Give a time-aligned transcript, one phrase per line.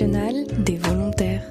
[0.00, 1.42] des volontaires.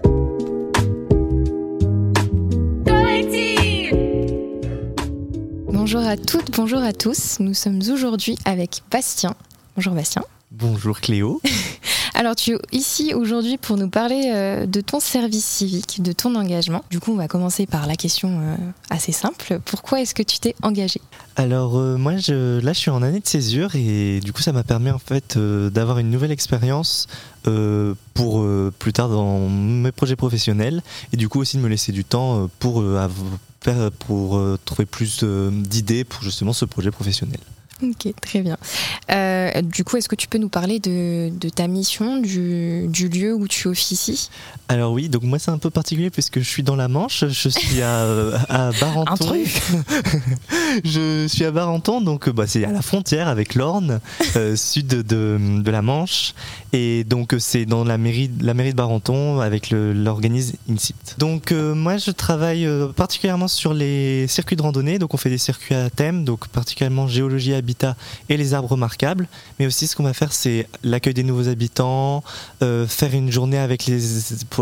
[5.67, 7.39] Bonjour à toutes, bonjour à tous.
[7.39, 9.35] Nous sommes aujourd'hui avec Bastien.
[9.75, 10.23] Bonjour Bastien.
[10.49, 11.39] Bonjour Cléo.
[12.21, 16.35] Alors tu es ici aujourd'hui pour nous parler euh, de ton service civique, de ton
[16.35, 16.83] engagement.
[16.91, 18.55] Du coup on va commencer par la question euh,
[18.91, 19.59] assez simple.
[19.65, 21.01] Pourquoi est-ce que tu t'es engagé?
[21.35, 24.51] Alors euh, moi je, là je suis en année de césure et du coup ça
[24.51, 27.07] m'a permis en fait d'avoir une nouvelle expérience
[28.13, 28.45] pour
[28.77, 30.83] plus tard dans mes projets professionnels
[31.13, 32.83] et du coup aussi de me laisser du temps pour,
[33.97, 37.39] pour trouver plus d'idées pour justement ce projet professionnel.
[37.83, 38.57] Ok, très bien.
[39.11, 43.47] Euh, du coup, est-ce que tu peux nous parler de, ta mission, du, lieu où
[43.47, 44.29] tu officies?
[44.69, 47.49] Alors oui, donc moi c'est un peu particulier puisque je suis dans la Manche, je
[47.49, 48.03] suis à,
[48.49, 49.11] à Barenton.
[49.11, 49.61] Un truc
[50.85, 53.99] Je suis à Barenton, donc bah, c'est à la frontière avec l'Orne,
[54.35, 56.33] euh, sud de, de, la Manche,
[56.71, 60.95] et donc c'est dans la mairie, la mairie de Barenton avec l'organisme INSIT.
[61.17, 65.37] Donc euh, moi je travaille particulièrement sur les circuits de randonnée, donc on fait des
[65.37, 67.95] circuits à thème, donc particulièrement géologie, habitat
[68.29, 69.27] et les arbres remarquables.
[69.59, 72.23] Mais aussi, ce qu'on va faire, c'est l'accueil des nouveaux habitants,
[72.61, 74.01] euh, faire une journée avec les,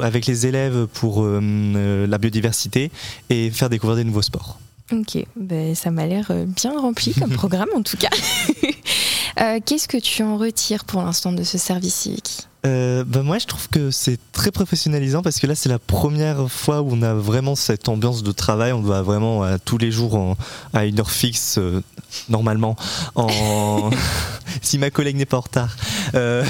[0.02, 2.92] avec les élèves pour euh, euh, la biodiversité
[3.30, 4.60] et faire découvrir des nouveaux sports.
[4.92, 8.10] Ok, ben, ça m'a l'air bien rempli comme programme en tout cas.
[9.66, 12.49] Qu'est-ce que tu en retires pour l'instant de ce service civique?
[12.66, 16.52] Euh, bah, moi je trouve que c'est très professionnalisant parce que là c'est la première
[16.52, 20.36] fois où on a vraiment cette ambiance de travail, on doit vraiment tous les jours
[20.74, 21.82] à une heure fixe euh,
[22.28, 22.76] normalement
[23.16, 23.90] en
[24.62, 25.76] si ma collègue n'est pas en retard.
[26.16, 26.44] Euh,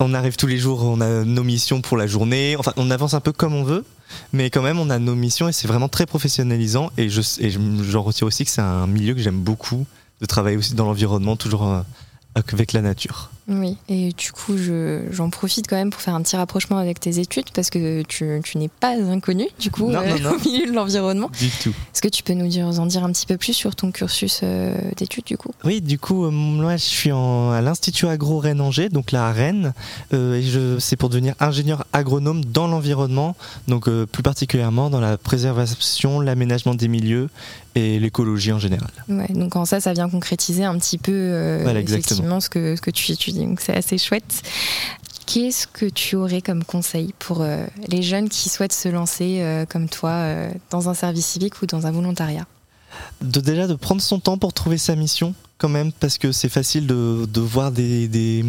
[0.00, 3.14] on arrive tous les jours, on a nos missions pour la journée, enfin on avance
[3.14, 3.84] un peu comme on veut.
[4.32, 6.90] Mais quand même, on a nos missions et c'est vraiment très professionnalisant.
[6.98, 9.86] Et j'en je, retire aussi que c'est un milieu que j'aime beaucoup,
[10.20, 11.84] de travailler aussi dans l'environnement, toujours
[12.34, 13.30] avec la nature.
[13.46, 14.54] Oui, et du coup,
[15.10, 18.40] j'en profite quand même pour faire un petit rapprochement avec tes études parce que tu,
[18.42, 20.36] tu n'es pas inconnu, du coup, non, euh, non, non.
[20.44, 21.30] au milieu de l'environnement.
[21.38, 21.70] Du tout.
[21.70, 24.40] Est-ce que tu peux nous dire, en dire un petit peu plus sur ton cursus
[24.42, 25.50] euh, d'études, du coup?
[25.62, 29.32] Oui, du coup, euh, moi, je suis en, à l'Institut Agro Rennes-Angers, donc là à
[29.32, 29.74] Rennes,
[30.12, 30.42] et
[30.78, 33.36] c'est pour devenir ingénieur agronome dans l'environnement,
[33.68, 37.28] donc plus particulièrement dans la préservation, l'aménagement des milieux
[37.74, 38.90] et l'écologie en général.
[39.08, 42.80] Ouais, donc en ça, ça vient concrétiser un petit peu voilà, effectivement ce que, ce
[42.80, 44.42] que tu étudies donc c'est assez chouette.
[45.26, 49.64] Qu'est-ce que tu aurais comme conseil pour euh, les jeunes qui souhaitent se lancer euh,
[49.64, 52.46] comme toi euh, dans un service civique ou dans un volontariat?
[53.22, 56.48] De, Déjà de prendre son temps pour trouver sa mission quand même parce que c'est
[56.48, 58.44] facile de, de voir des, des,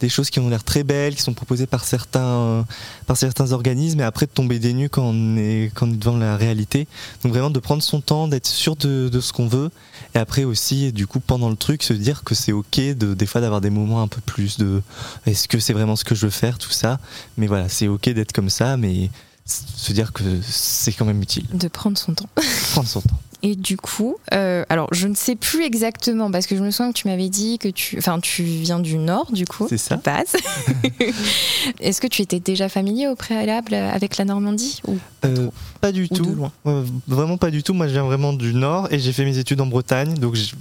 [0.00, 2.64] des, choses qui ont l'air très belles, qui sont proposées par certains,
[3.06, 5.96] par certains organismes et après de tomber des nues quand on est, quand on est
[5.96, 6.86] devant la réalité.
[7.22, 9.70] Donc vraiment de prendre son temps, d'être sûr de, de ce qu'on veut
[10.14, 13.26] et après aussi du coup pendant le truc se dire que c'est ok de, des
[13.26, 14.82] fois d'avoir des moments un peu plus de
[15.26, 16.98] est-ce que c'est vraiment ce que je veux faire, tout ça.
[17.36, 19.10] Mais voilà, c'est ok d'être comme ça, mais
[19.48, 21.46] se dire que c'est quand même utile.
[21.52, 22.28] De prendre son temps.
[22.72, 23.20] prendre son temps.
[23.42, 26.92] Et du coup, euh, alors je ne sais plus exactement parce que je me souviens
[26.92, 29.66] que tu m'avais dit que tu, enfin, tu viens du Nord, du coup.
[29.68, 29.96] C'est ça.
[29.96, 30.36] Passe.
[31.80, 35.48] Est-ce que tu étais déjà familier au préalable avec la Normandie ou euh,
[35.80, 36.24] Pas du tout.
[36.24, 36.52] loin?
[37.06, 37.74] Vraiment pas du tout.
[37.74, 40.52] Moi, je viens vraiment du Nord et j'ai fait mes études en Bretagne, donc j'ai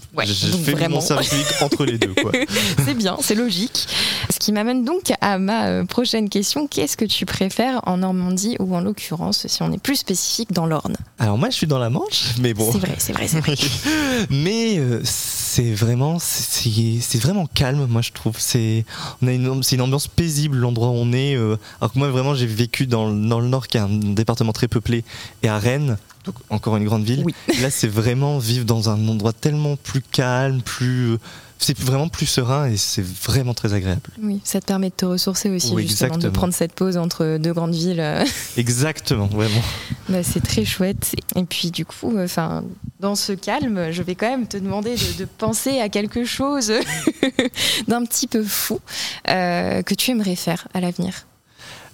[0.63, 0.97] fait vraiment...
[0.97, 2.13] mon service entre les deux.
[2.85, 3.87] c'est bien, c'est logique.
[4.37, 8.55] Ce qui m'amène donc à ma euh, prochaine question qu'est-ce que tu préfères en Normandie
[8.59, 10.95] ou en l'occurrence, si on est plus spécifique, dans l'Orne?
[11.17, 12.71] Alors moi, je suis dans la Manche, mais bon.
[12.71, 13.55] C'est vrai, c'est vrai, c'est vrai.
[14.29, 18.35] Mais euh, c'est vraiment, c'est vraiment calme, moi je trouve.
[18.37, 18.85] C'est,
[19.23, 19.47] on a une,
[19.81, 21.35] ambiance paisible l'endroit où on est.
[21.35, 21.57] Euh.
[21.81, 24.67] alors que moi vraiment, j'ai vécu dans, dans, le Nord, qui est un département très
[24.67, 25.03] peuplé,
[25.41, 27.25] et à Rennes, donc encore une grande ville.
[27.59, 31.17] Là, c'est vraiment vivre dans un endroit tellement plus calme, plus
[31.59, 34.01] c'est vraiment plus serein et c'est vraiment très agréable.
[34.21, 37.53] Oui, ça te permet de te ressourcer aussi, justement, de prendre cette pause entre deux
[37.53, 38.03] grandes villes.
[38.57, 39.61] Exactement, vraiment.
[40.09, 41.15] Bah, c'est très chouette.
[41.35, 42.63] Et puis, du coup, enfin,
[43.01, 46.71] dans ce calme, je vais quand même te demander de, penser à quelque chose
[47.87, 48.79] d'un petit peu fou
[49.27, 51.25] euh, que tu aimerais faire à l'avenir.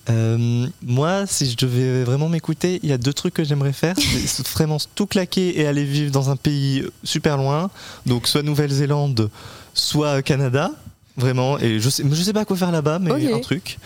[0.10, 3.96] Euh, moi, si je devais vraiment m'écouter, il y a deux trucs que j'aimerais faire.
[4.26, 7.70] C'est vraiment tout claquer et aller vivre dans un pays super loin.
[8.06, 9.30] Donc, soit Nouvelle-Zélande,
[9.74, 10.72] soit Canada.
[11.16, 13.78] Vraiment, et je sais, je sais pas quoi faire là-bas, mais un truc.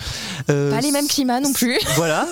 [0.49, 1.77] Euh, pas les mêmes climats non plus.
[1.97, 2.25] Voilà.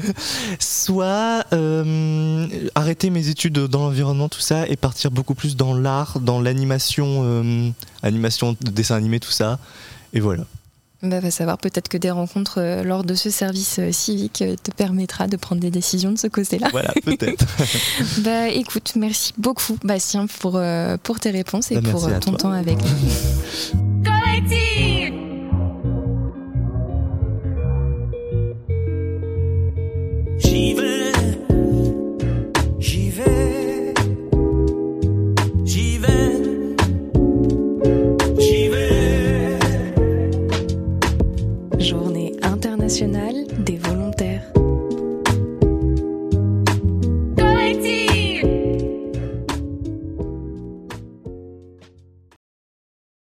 [0.58, 6.20] soit euh, arrêter mes études dans l'environnement, tout ça, et partir beaucoup plus dans l'art,
[6.20, 9.58] dans l'animation, animation, dessin animé, tout ça.
[10.14, 10.44] Et voilà.
[11.02, 14.54] Bah, va savoir, peut-être que des rencontres euh, lors de ce service euh, civique euh,
[14.62, 16.68] te permettra de prendre des décisions de ce côté-là.
[16.72, 17.46] Voilà, peut-être.
[18.18, 20.60] bah, écoute, merci beaucoup, Bastien, pour,
[21.02, 23.80] pour tes réponses et bah, pour ton temps avec nous.
[43.10, 43.99] Des volontaires